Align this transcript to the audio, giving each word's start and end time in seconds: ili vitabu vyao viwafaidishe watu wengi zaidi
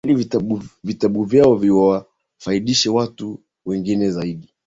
ili 0.03 0.15
vitabu 0.83 1.23
vyao 1.23 1.55
viwafaidishe 1.55 2.89
watu 2.89 3.39
wengi 3.65 4.09
zaidi 4.11 4.53